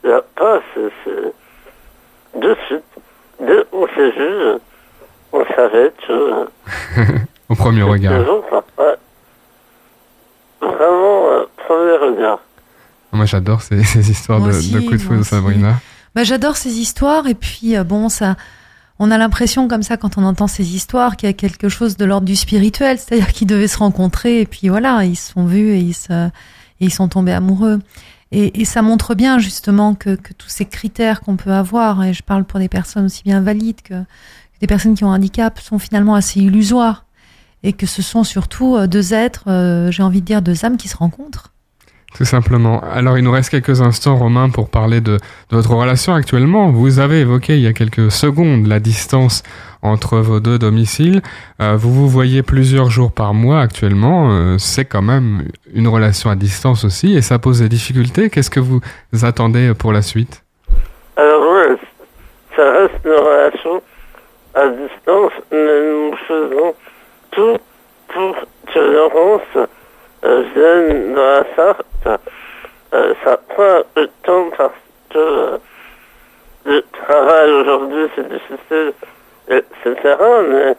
[0.03, 1.33] Il n'y a pas, c'est, c'est...
[2.35, 2.83] De suite,
[3.39, 4.59] dès qu'on s'est vu,
[5.33, 6.47] on savait que...
[7.49, 8.19] Au premier regard.
[8.19, 8.95] Les autres, ouais.
[10.61, 12.39] Vraiment, euh, premier regard.
[13.11, 15.25] Moi j'adore ces, ces histoires de, aussi, de coups de foudre.
[15.25, 15.75] Sabrina.
[16.13, 18.35] Bah, j'adore ces histoires et puis euh, bon ça
[18.99, 21.95] on a l'impression comme ça quand on entend ces histoires qu'il y a quelque chose
[21.95, 25.45] de l'ordre du spirituel, c'est-à-dire qu'ils devaient se rencontrer et puis voilà, ils se sont
[25.45, 26.27] vus et ils se
[26.81, 27.79] et ils sont tombés amoureux.
[28.31, 32.43] Et, ça montre bien justement que, tous ces critères qu'on peut avoir, et je parle
[32.43, 35.79] pour des personnes aussi bien valides que, que des personnes qui ont un handicap, sont
[35.79, 37.05] finalement assez illusoires.
[37.61, 40.77] Et que ce sont surtout euh, deux êtres, euh, j'ai envie de dire deux âmes
[40.77, 41.51] qui se rencontrent.
[42.15, 42.81] Tout simplement.
[42.81, 46.71] Alors, il nous reste quelques instants, Romain, pour parler de, de votre relation actuellement.
[46.71, 49.43] Vous avez évoqué il y a quelques secondes la distance
[49.81, 51.21] entre vos deux domiciles.
[51.61, 54.31] Euh, vous vous voyez plusieurs jours par mois actuellement.
[54.31, 58.29] Euh, c'est quand même une relation à distance aussi et ça pose des difficultés.
[58.29, 58.81] Qu'est-ce que vous
[59.23, 60.43] attendez pour la suite?
[61.15, 61.77] Alors, ouais,
[62.55, 63.81] ça reste une relation
[64.55, 66.73] à distance, mais nous faisons
[67.31, 67.57] tout
[68.07, 68.35] pour
[68.73, 69.67] que Laurence
[70.25, 72.21] euh, vienne dans la Sarthe.
[73.23, 74.73] Ça prend un temps parce
[75.11, 75.59] que
[76.65, 78.93] le travail aujourd'hui c'est difficile,
[79.49, 80.75] Mais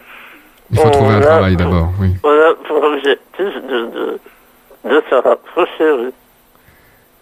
[0.70, 2.14] Il faut trouver un a- travail d'abord, oui.
[2.22, 4.20] on a pour objectif de, de,
[4.94, 6.10] de se rapprocher, oui.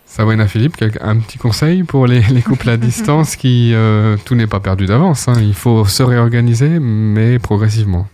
[0.04, 4.46] Sabrina Philippe, un petit conseil pour les, les couples à distance qui euh, tout n'est
[4.46, 5.28] pas perdu d'avance.
[5.28, 5.34] hein.
[5.40, 8.06] Il faut se réorganiser, mais progressivement.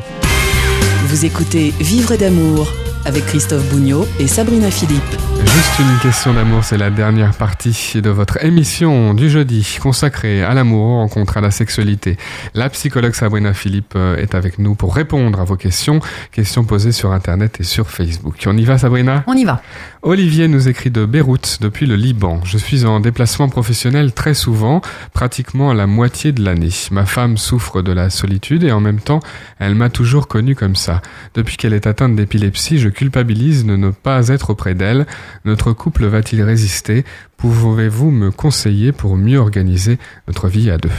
[1.06, 2.72] Vous écoutez Vivre d'amour
[3.04, 5.02] avec Christophe Bougnot et Sabrina Philippe.
[5.40, 10.52] Juste une question d'amour, c'est la dernière partie de votre émission du jeudi consacrée à
[10.52, 12.18] l'amour, aux rencontres, à la sexualité.
[12.54, 16.92] La psychologue Sabrina Philippe euh, est avec nous pour répondre à vos questions, questions posées
[16.92, 18.36] sur Internet et sur Facebook.
[18.46, 19.24] On y va Sabrina?
[19.26, 19.62] On y va.
[20.02, 22.40] Olivier nous écrit de Beyrouth depuis le Liban.
[22.44, 24.82] Je suis en déplacement professionnel très souvent,
[25.12, 26.70] pratiquement la moitié de l'année.
[26.90, 29.20] Ma femme souffre de la solitude et en même temps,
[29.58, 31.00] elle m'a toujours connu comme ça.
[31.34, 35.06] Depuis qu'elle est atteinte d'épilepsie, je culpabilise de ne pas être auprès d'elle.
[35.44, 37.04] Notre couple va-t-il résister?
[37.36, 39.98] Pouvez-vous me conseiller pour mieux organiser
[40.28, 40.90] notre vie à deux?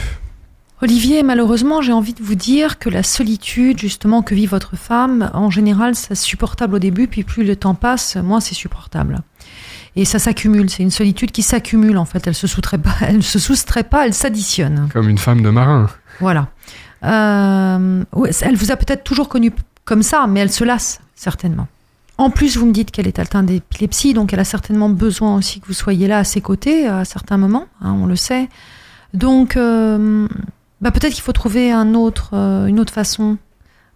[0.82, 5.30] Olivier, malheureusement, j'ai envie de vous dire que la solitude, justement, que vit votre femme,
[5.32, 9.20] en général, c'est supportable au début, puis plus le temps passe, moins c'est supportable.
[9.94, 10.70] Et ça s'accumule.
[10.70, 12.26] C'est une solitude qui s'accumule, en fait.
[12.26, 14.88] Elle se soustrait pas, elle se soustrait pas, elle s'additionne.
[14.92, 15.88] Comme une femme de marin.
[16.18, 16.48] Voilà.
[17.04, 18.04] Euh,
[18.40, 19.52] elle vous a peut-être toujours connu
[19.84, 21.68] comme ça, mais elle se lasse, certainement.
[22.22, 25.58] En plus, vous me dites qu'elle est atteinte d'épilepsie, donc elle a certainement besoin aussi
[25.58, 28.48] que vous soyez là à ses côtés à certains moments, hein, on le sait.
[29.12, 30.28] Donc, euh,
[30.80, 33.38] bah, peut-être qu'il faut trouver un autre, euh, une autre façon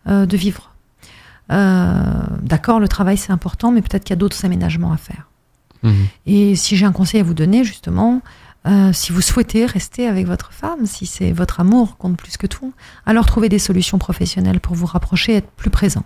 [0.08, 0.72] euh, de vivre.
[1.48, 5.28] D'accord, le travail c'est important, mais peut-être qu'il y a d'autres aménagements à faire.
[5.84, 6.06] Mhm.
[6.26, 8.22] Et si j'ai un conseil à vous donner, justement,
[8.92, 12.72] si vous souhaitez rester avec votre femme, si c'est votre amour compte plus que tout,
[13.06, 16.02] alors trouvez des solutions professionnelles pour vous rapprocher et être plus présent.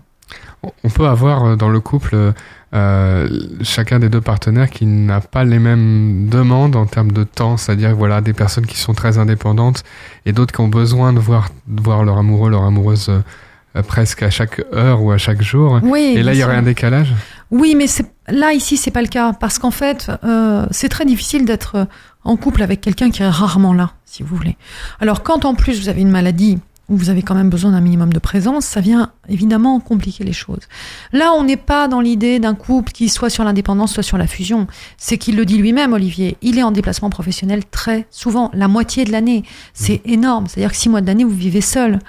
[0.84, 2.32] On peut avoir euh, dans le couple
[2.72, 3.28] euh,
[3.62, 7.96] chacun des deux partenaires qui n'a pas les mêmes demandes en termes de temps, c'est-à-dire
[7.96, 9.82] voilà des personnes qui sont très indépendantes
[10.24, 13.10] et d'autres qui ont besoin de voir, de voir leur amoureux, leur amoureuse
[13.76, 15.80] euh, presque à chaque heure ou à chaque jour.
[15.82, 17.12] Oui, et là, il y aurait un décalage?
[17.50, 17.86] Oui, mais
[18.28, 19.32] là, ici, c'est pas le cas.
[19.32, 21.86] Parce qu'en fait, euh, c'est très difficile d'être
[22.24, 24.56] en couple avec quelqu'un qui est rarement là, si vous voulez.
[25.00, 26.58] Alors, quand en plus vous avez une maladie
[26.90, 30.32] où vous avez quand même besoin d'un minimum de présence, ça vient évidemment compliquer les
[30.32, 30.68] choses.
[31.12, 34.26] Là, on n'est pas dans l'idée d'un couple qui soit sur l'indépendance, soit sur la
[34.26, 34.66] fusion.
[34.98, 36.36] C'est qu'il le dit lui-même, Olivier.
[36.42, 39.44] Il est en déplacement professionnel très souvent, la moitié de l'année.
[39.72, 40.48] C'est énorme.
[40.48, 42.00] C'est-à-dire que six mois de l'année, vous vivez seul.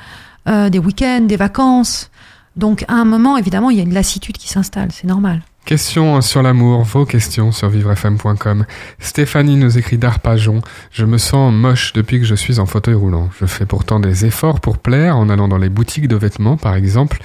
[0.49, 2.09] Euh, des week-ends, des vacances.
[2.55, 4.89] Donc, à un moment, évidemment, il y a une lassitude qui s'installe.
[4.91, 5.41] C'est normal.
[5.65, 8.65] Questions sur l'amour, vos questions sur vivrefm.com.
[8.99, 10.61] Stéphanie nous écrit d'Arpajon.
[10.91, 13.29] Je me sens moche depuis que je suis en fauteuil roulant.
[13.39, 16.75] Je fais pourtant des efforts pour plaire en allant dans les boutiques de vêtements, par
[16.75, 17.19] exemple,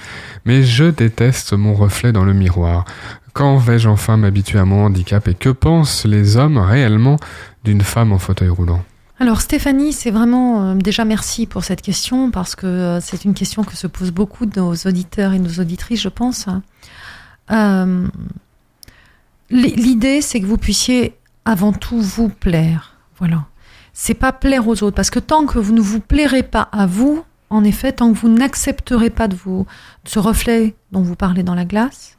[0.45, 2.85] mais je déteste mon reflet dans le miroir.
[3.33, 7.17] Quand vais-je enfin m'habituer à mon handicap et que pensent les hommes réellement
[7.63, 8.83] d'une femme en fauteuil roulant?
[9.19, 13.33] Alors Stéphanie, c'est vraiment euh, déjà merci pour cette question parce que euh, c'est une
[13.33, 16.47] question que se posent beaucoup de nos auditeurs et nos auditrices, je pense.
[17.51, 18.07] Euh,
[19.49, 22.97] L'idée, c'est que vous puissiez avant tout vous plaire.
[23.17, 23.45] Voilà.
[23.93, 26.85] C'est pas plaire aux autres parce que tant que vous ne vous plairez pas à
[26.85, 29.65] vous, en effet, tant que vous n'accepterez pas de vous
[30.03, 32.17] de ce reflet dont vous parlez dans la glace,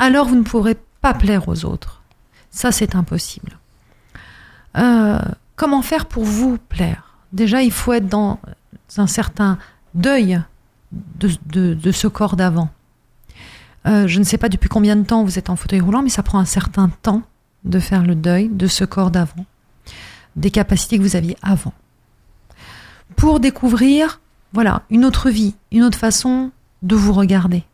[0.00, 2.02] alors vous ne pourrez pas plaire aux autres.
[2.50, 3.58] Ça, c'est impossible.
[4.76, 5.20] Euh,
[5.54, 7.14] comment faire pour vous plaire?
[7.32, 8.40] Déjà, il faut être dans
[8.96, 9.58] un certain
[9.94, 10.40] deuil
[10.92, 12.70] de, de- de ce corps d'avant.
[13.86, 16.08] Euh, je ne sais pas depuis combien de temps vous êtes en fauteuil roulant, mais
[16.08, 17.22] ça prend un certain temps
[17.64, 19.44] de faire le deuil de ce corps d'avant.
[20.36, 21.72] des capacités que vous aviez avant.
[23.16, 24.20] Pour découvrir,
[24.52, 26.50] voilà, une autre vie, une autre façon
[26.82, 27.64] de vous regarder.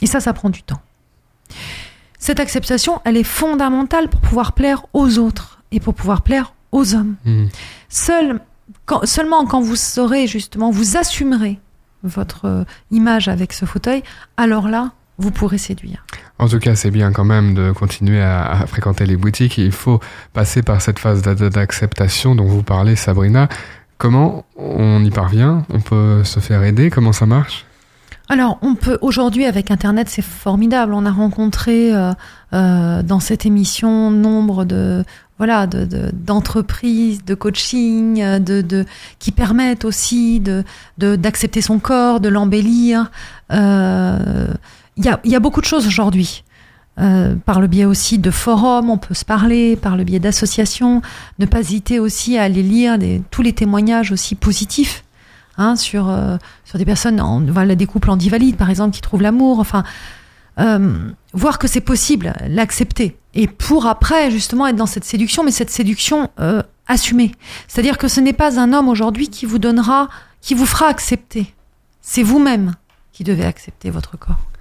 [0.00, 0.80] Et ça, ça prend du temps.
[2.18, 6.94] Cette acceptation, elle est fondamentale pour pouvoir plaire aux autres et pour pouvoir plaire aux
[6.94, 7.14] hommes.
[7.88, 8.40] Seul,
[8.86, 11.60] quand- seulement quand vous saurez justement, vous assumerez
[12.02, 14.02] votre euh, image avec ce fauteuil,
[14.36, 16.04] alors là, vous pourrez séduire.
[16.38, 19.58] En tout cas, c'est bien quand même de continuer à, à fréquenter les boutiques.
[19.58, 20.00] Il faut
[20.32, 23.48] passer par cette phase d'a- d'acceptation dont vous parlez, Sabrina.
[23.98, 25.64] Comment on y parvient?
[25.70, 26.90] On peut se faire aider?
[26.90, 27.66] Comment ça marche?
[28.28, 30.94] Alors, on peut aujourd'hui avec Internet, c'est formidable.
[30.94, 32.12] On a rencontré euh,
[32.54, 35.04] euh, dans cette émission nombre de
[35.38, 38.86] voilà de de- d'entreprises, de, coaching, euh, de, de
[39.18, 40.64] qui permettent aussi de
[40.98, 43.10] de- d'accepter son corps, de l'embellir.
[43.52, 44.46] Euh,
[44.96, 46.44] Il y a beaucoup de choses aujourd'hui.
[47.00, 51.00] Euh, par le biais aussi de forums, on peut se parler, par le biais d'associations,
[51.38, 52.98] ne pas hésiter aussi à aller lire
[53.30, 55.02] tous les témoignages aussi positifs
[55.56, 59.22] hein, sur euh, sur des personnes, en, des couples en divalides par exemple qui trouvent
[59.22, 59.84] l'amour, enfin
[60.60, 60.98] euh,
[61.32, 65.70] voir que c'est possible, l'accepter et pour après justement être dans cette séduction, mais cette
[65.70, 66.28] séduction
[66.88, 67.32] assumée,
[67.68, 70.10] c'est-à-dire que ce n'est pas un homme aujourd'hui qui vous donnera,
[70.42, 71.54] qui vous fera accepter,
[72.02, 72.74] c'est vous-même
[73.12, 74.51] qui devez accepter votre corps.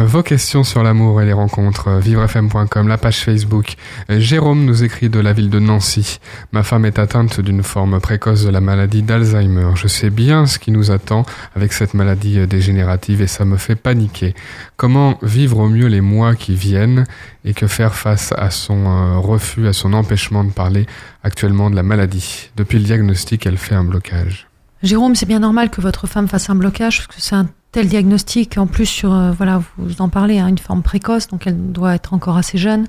[0.00, 3.74] Vos questions sur l'amour et les rencontres, euh, vivrefm.com, la page Facebook.
[4.10, 6.20] Euh, Jérôme nous écrit de la ville de Nancy.
[6.52, 9.72] Ma femme est atteinte d'une forme précoce de la maladie d'Alzheimer.
[9.74, 13.56] Je sais bien ce qui nous attend avec cette maladie euh, dégénérative et ça me
[13.56, 14.36] fait paniquer.
[14.76, 17.04] Comment vivre au mieux les mois qui viennent
[17.44, 20.86] et que faire face à son refus, à son empêchement de parler
[21.24, 22.50] actuellement de la maladie?
[22.56, 24.46] Depuis le diagnostic, elle fait un blocage.
[24.84, 27.34] Jérôme, c'est bien normal que votre femme fasse un blocage que c'est
[27.72, 28.58] tel diagnostic.
[28.58, 31.94] En plus, sur euh, voilà, vous en parlez, hein, une forme précoce, donc elle doit
[31.94, 32.86] être encore assez jeune.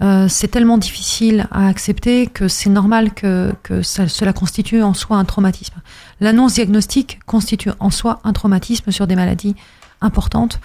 [0.00, 5.16] Euh, c'est tellement difficile à accepter que c'est normal que, que cela constitue en soi
[5.16, 5.74] un traumatisme.
[6.20, 9.56] L'annonce diagnostique constitue en soi un traumatisme sur des maladies
[10.00, 10.60] importantes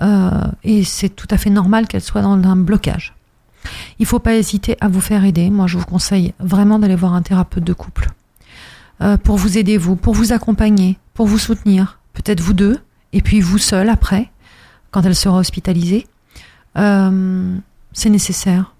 [0.00, 0.30] euh,
[0.64, 3.14] et c'est tout à fait normal qu'elle soit dans un blocage.
[3.98, 5.50] Il faut pas hésiter à vous faire aider.
[5.50, 8.08] Moi, je vous conseille vraiment d'aller voir un thérapeute de couple
[9.22, 12.78] pour vous aider, vous, pour vous accompagner, pour vous soutenir, peut-être vous deux,
[13.12, 14.30] et puis vous seul après,
[14.90, 16.06] quand elle sera hospitalisée.
[16.76, 17.56] Euh,
[17.92, 18.74] c'est nécessaire.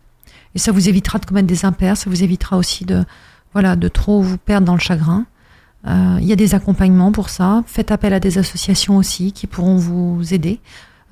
[0.54, 3.04] Et ça vous évitera de commettre des impairs, ça vous évitera aussi de,
[3.52, 5.26] voilà, de trop vous perdre dans le chagrin.
[5.86, 7.62] Euh, Il y a des accompagnements pour ça.
[7.66, 10.60] Faites appel à des associations aussi qui pourront vous aider,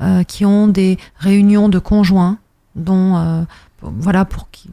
[0.01, 2.39] euh, qui ont des réunions de conjoints,
[2.75, 3.47] dont,
[3.79, 4.71] pour- voilà, pour qui.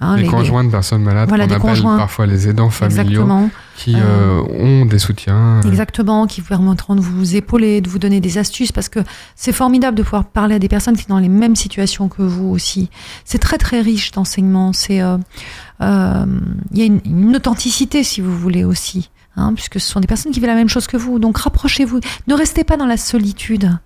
[0.00, 1.96] hein, les, les- conjoints de personnes malades, Voilà, qu'on des appelle conjoints.
[1.98, 3.50] parfois les aidants familiaux, Exactement.
[3.76, 5.60] Qui euh, ont des soutiens.
[5.64, 9.00] euh, Exactement, qui vous permettront de vous épauler, de vous donner des astuces, parce que
[9.34, 12.22] c'est formidable de pouvoir parler à des personnes qui sont dans les mêmes situations que
[12.22, 12.88] vous aussi.
[13.24, 14.72] C'est très très riche d'enseignement.
[14.72, 15.18] C'est, euh,
[15.82, 16.26] euh,
[16.72, 20.06] il y a une, une authenticité, si vous voulez aussi, hein, puisque ce sont des
[20.08, 21.18] personnes qui vivent la même chose que vous.
[21.18, 23.78] Donc rapprochez-vous, ne restez pas dans la solitude.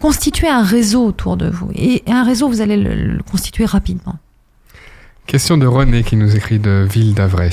[0.00, 4.16] Constituez un réseau autour de vous, et un réseau vous allez le, le constituer rapidement.
[5.26, 7.50] Question de René qui nous écrit de Ville d'Avray.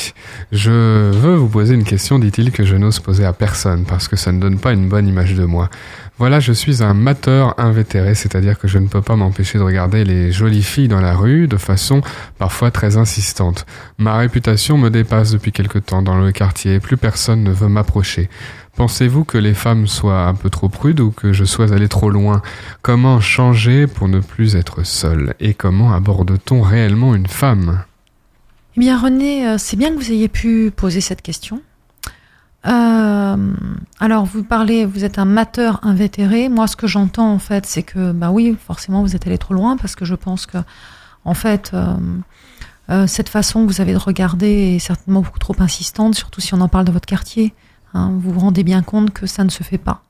[0.52, 4.16] Je veux vous poser une question, dit-il, que je n'ose poser à personne parce que
[4.16, 5.72] ça ne donne pas une bonne image de moi.
[6.20, 10.04] Voilà, je suis un mateur invétéré, c'est-à-dire que je ne peux pas m'empêcher de regarder
[10.04, 12.02] les jolies filles dans la rue de façon
[12.38, 13.66] parfois très insistante.
[13.98, 18.30] Ma réputation me dépasse depuis quelque temps dans le quartier, plus personne ne veut m'approcher.
[18.76, 22.10] Pensez-vous que les femmes soient un peu trop prudes ou que je sois allé trop
[22.10, 22.42] loin?
[22.82, 27.84] Comment changer pour ne plus être seul Et comment aborde-t-on réellement une femme?
[28.76, 31.62] Eh bien, René, euh, c'est bien que vous ayez pu poser cette question.
[32.66, 33.54] Euh,
[34.00, 36.50] alors, vous parlez, vous êtes un mateur invétéré.
[36.50, 39.54] Moi, ce que j'entends, en fait, c'est que, bah oui, forcément, vous êtes allé trop
[39.54, 40.58] loin parce que je pense que,
[41.26, 41.74] en fait,
[42.90, 46.56] euh, cette façon que vous avez de regarder est certainement beaucoup trop insistante, surtout si
[46.56, 47.54] on en parle dans votre quartier.
[47.94, 48.12] Hein.
[48.20, 50.04] vous vous rendez bien compte que ça ne se fait pas.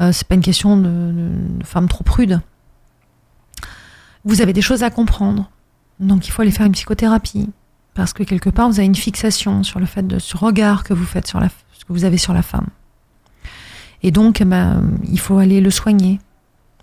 [0.00, 2.40] Euh, c'est pas une question de, de, de femme trop prude.
[4.24, 5.50] Vous avez des choses à comprendre.
[6.00, 7.48] Donc, il faut aller faire une psychothérapie
[7.94, 10.94] parce que quelque part vous avez une fixation sur le fait de ce regard que
[10.94, 12.68] vous faites sur la ce que vous avez sur la femme.
[14.04, 16.20] Et donc eh ben, il faut aller le soigner.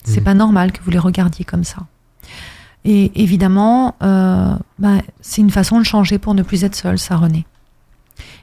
[0.03, 0.23] C'est Mhm.
[0.25, 1.77] pas normal que vous les regardiez comme ça.
[2.83, 7.15] Et évidemment, euh, ben, c'est une façon de changer pour ne plus être seul, ça
[7.15, 7.45] René.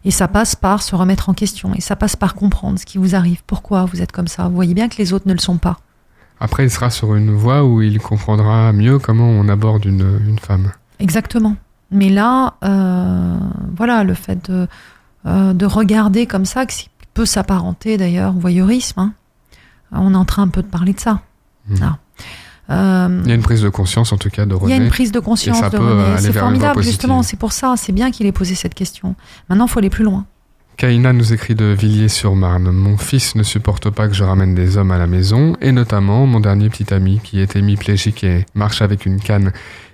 [0.04, 1.74] Et ça passe par se remettre en question.
[1.74, 4.48] Et ça passe par comprendre ce qui vous arrive, pourquoi vous êtes comme ça?
[4.48, 5.78] Vous voyez bien que les autres ne le sont pas.
[6.40, 10.38] Après, il sera sur une voie où il comprendra mieux comment on aborde une, une
[10.40, 10.72] femme.
[10.98, 11.56] Exactement.
[11.92, 13.38] Mais là, euh,
[13.76, 14.66] voilà, le fait de,
[15.26, 19.12] euh, de regarder comme ça, qui peut s'apparenter d'ailleurs au voyeurisme, hein.
[19.92, 21.20] on est en train un peu de parler de ça.
[21.68, 21.78] Mhm.
[21.82, 21.98] Ah.
[22.72, 24.74] Euh, Il y a une prise de conscience en tout cas de il y René.
[24.74, 26.02] a une prise de conscience de René.
[26.02, 27.22] aller C'est formidable, justement.
[27.22, 27.74] C'est pour ça.
[27.76, 29.14] C'est bien qu'il ait posé cette question.
[29.48, 30.24] Maintenant, il faut aller plus loin.
[30.76, 32.70] Kaina nous écrit de Villiers-sur-Marne.
[32.70, 36.26] Mon fils ne supporte pas que je ramène des hommes à la maison, et notamment
[36.26, 39.52] mon dernier petit ami qui est hémiplégique et marche avec une canne.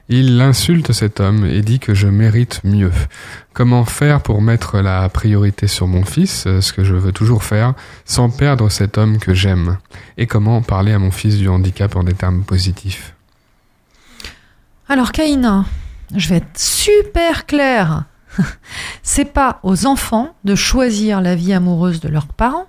[0.09, 2.93] Il insulte cet homme et dit que je mérite mieux.
[3.53, 7.75] Comment faire pour mettre la priorité sur mon fils, ce que je veux toujours faire,
[8.07, 9.77] sans perdre cet homme que j'aime?
[10.17, 13.15] Et comment parler à mon fils du handicap en des termes positifs?
[14.89, 15.67] Alors, Kaina,
[16.17, 18.05] je vais être super claire.
[19.03, 22.67] C'est pas aux enfants de choisir la vie amoureuse de leurs parents,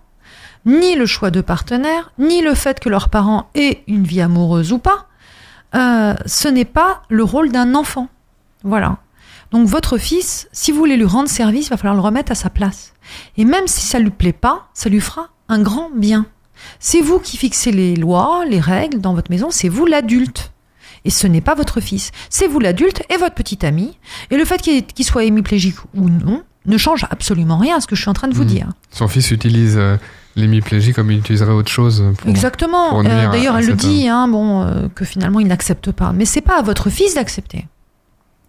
[0.66, 4.74] ni le choix de partenaire, ni le fait que leurs parents aient une vie amoureuse
[4.74, 5.08] ou pas.
[5.76, 8.08] Euh, ce n'est pas le rôle d'un enfant.
[8.64, 8.98] Voilà.
[9.52, 12.36] Donc votre fils, si vous voulez lui rendre service, il va falloir le remettre à
[12.36, 12.94] sa place.
[13.38, 16.26] Et même si ça lui plaît pas, ça lui fera un grand bien.
[16.80, 20.52] C'est vous qui fixez les lois, les règles dans votre maison, c'est vous l'adulte.
[21.06, 22.12] Et ce n'est pas votre fils.
[22.30, 23.98] C'est vous l'adulte et votre petit ami.
[24.32, 27.96] Et le fait qu'il soit hémiplégique ou non ne change absolument rien à ce que
[27.96, 28.48] je suis en train de vous Mhm.
[28.50, 28.70] dire.
[28.92, 29.96] Son fils utilise euh,
[30.36, 32.04] l'hémiplégie comme il utiliserait autre chose.
[32.18, 32.30] Pour...
[32.30, 33.00] Exactement.
[33.00, 36.12] Euh, D'ailleurs, elle le dit, hein, bon, euh, que finalement il n'accepte pas.
[36.14, 37.68] Mais c'est pas à votre fils d'accepter.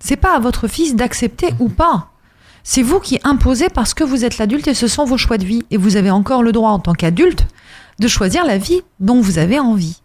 [0.01, 2.09] C'est pas à votre fils d'accepter ou pas.
[2.63, 5.45] C'est vous qui imposez parce que vous êtes l'adulte et ce sont vos choix de
[5.47, 5.63] vie.
[5.71, 7.47] Et vous avez encore le droit en tant qu'adulte
[8.01, 10.03] de choisir la vie dont vous avez envie.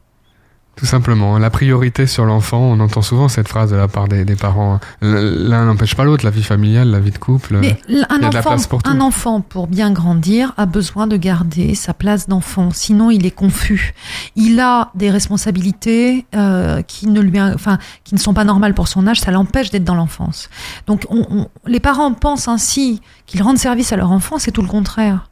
[0.76, 4.26] Tout simplement, la priorité sur l'enfant, on entend souvent cette phrase de la part des,
[4.26, 4.80] des parents.
[5.01, 7.57] L'un n'empêche pas l'autre, la vie familiale, la vie de couple.
[7.61, 8.89] Mais un il y a de la enfant, place pour tout.
[8.91, 12.71] un enfant, pour bien grandir, a besoin de garder sa place d'enfant.
[12.71, 13.93] Sinon, il est confus.
[14.36, 18.88] Il a des responsabilités euh, qui ne lui, enfin, qui ne sont pas normales pour
[18.89, 19.21] son âge.
[19.21, 20.49] Ça l'empêche d'être dans l'enfance.
[20.88, 24.39] Donc, on- on- les parents pensent ainsi qu'ils rendent service à leur enfant.
[24.39, 25.30] C'est tout le contraire.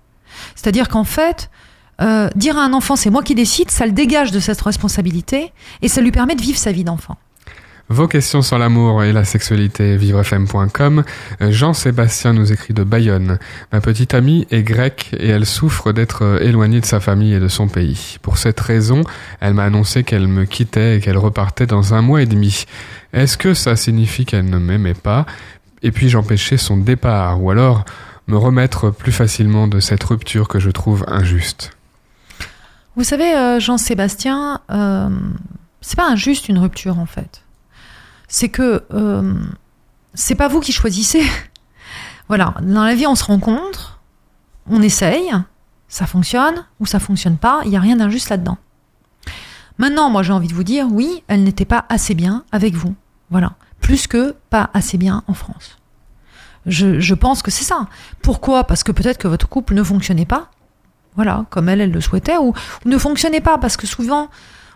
[0.55, 1.49] C'est-à-dire qu'en fait,
[2.01, 5.51] euh, dire à un enfant c'est moi qui décide, ça le dégage de cette responsabilité
[5.81, 7.17] et ça lui permet de vivre sa vie d'enfant.
[7.89, 11.03] Vos questions sur l'amour et la sexualité, vivrefm.com.
[11.41, 13.39] Euh, Jean-Sébastien nous écrit de Bayonne.
[13.73, 17.41] Ma petite amie est grecque et elle souffre d'être euh, éloignée de sa famille et
[17.41, 18.17] de son pays.
[18.21, 19.03] Pour cette raison,
[19.41, 22.63] elle m'a annoncé qu'elle me quittait et qu'elle repartait dans un mois et demi.
[23.11, 25.25] Est-ce que ça signifie qu'elle ne m'aimait pas
[25.81, 27.83] Et puis-je empêcher son départ ou alors
[28.27, 31.75] me remettre plus facilement de cette rupture que je trouve injuste?
[32.95, 35.09] Vous savez, euh, Jean-Sébastien, euh,
[35.81, 37.43] c'est pas injuste une rupture en fait.
[38.27, 39.33] C'est que euh,
[40.13, 41.23] c'est pas vous qui choisissez.
[42.27, 43.99] voilà, dans la vie on se rencontre,
[44.69, 45.31] on essaye,
[45.87, 48.59] ça fonctionne ou ça fonctionne pas, il y a rien d'injuste là-dedans.
[49.79, 52.93] Maintenant, moi j'ai envie de vous dire, oui, elle n'était pas assez bien avec vous.
[53.31, 55.79] Voilà, plus que pas assez bien en France.
[56.67, 57.87] Je pense que c'est ça.
[58.21, 58.65] Pourquoi?
[58.65, 60.51] Parce que peut-être que votre couple ne fonctionnait pas,
[61.15, 62.49] voilà, comme elle, elle le souhaitait, ou,
[62.85, 64.29] ou ne fonctionnait pas, parce que souvent,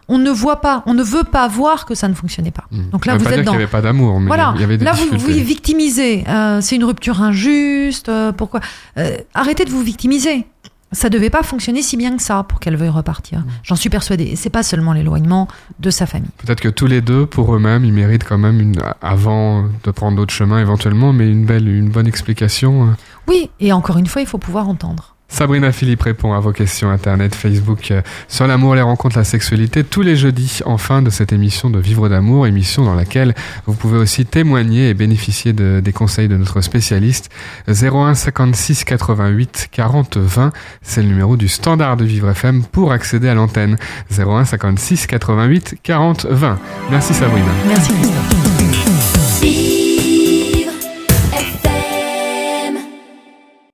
[0.09, 2.63] on ne voit pas, on ne veut pas voir que ça ne fonctionnait pas.
[2.91, 3.51] Donc là, vous pas êtes dire dans...
[3.51, 5.39] qu'il n'y avait pas d'amour, mais Voilà, il y avait des là vous difficultés.
[5.41, 6.23] vous victimisez.
[6.29, 8.07] Euh, c'est une rupture injuste.
[8.09, 8.61] euh, pourquoi
[8.97, 10.45] Euh, Arrêtez de vous victimiser.
[10.93, 13.43] Ça devait pas fonctionner si bien que ça pour qu'elle veuille repartir.
[13.63, 14.23] J'en suis persuadée.
[14.23, 15.49] Et c'est pas seulement l'éloignement
[15.81, 16.29] de sa famille.
[16.37, 20.15] Peut-être que tous les deux, pour eux-mêmes, ils méritent quand même, une, avant de prendre
[20.15, 22.95] d'autres chemins éventuellement, mais une belle, une bonne explication.
[23.27, 25.16] Oui, et encore une fois, il faut pouvoir entendre.
[25.29, 29.83] Sabrina Philippe répond à vos questions Internet, Facebook, euh, sur l'amour, les rencontres, la sexualité,
[29.83, 33.73] tous les jeudis en fin de cette émission de Vivre d'amour, émission dans laquelle vous
[33.73, 37.29] pouvez aussi témoigner et bénéficier de- des conseils de notre spécialiste.
[37.67, 40.51] 01 56 88 40 20,
[40.81, 43.77] c'est le numéro du standard de Vivre FM pour accéder à l'antenne.
[44.17, 46.57] 01 56 88 40 20.
[46.89, 47.47] Merci Sabrina.
[47.67, 48.36] Merci Christophe.